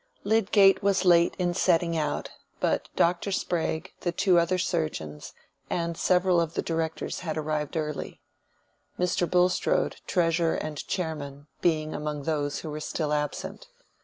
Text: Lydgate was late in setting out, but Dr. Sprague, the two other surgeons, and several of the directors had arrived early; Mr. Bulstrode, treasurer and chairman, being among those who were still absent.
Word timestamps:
Lydgate 0.23 0.81
was 0.81 1.05
late 1.05 1.35
in 1.37 1.53
setting 1.53 1.95
out, 1.95 2.31
but 2.59 2.89
Dr. 2.95 3.31
Sprague, 3.31 3.93
the 3.99 4.11
two 4.11 4.39
other 4.39 4.57
surgeons, 4.57 5.31
and 5.69 5.95
several 5.95 6.41
of 6.41 6.55
the 6.55 6.63
directors 6.63 7.19
had 7.19 7.37
arrived 7.37 7.77
early; 7.77 8.19
Mr. 8.99 9.29
Bulstrode, 9.29 9.97
treasurer 10.07 10.55
and 10.55 10.87
chairman, 10.87 11.45
being 11.61 11.93
among 11.93 12.23
those 12.23 12.61
who 12.61 12.71
were 12.71 12.79
still 12.79 13.13
absent. 13.13 13.67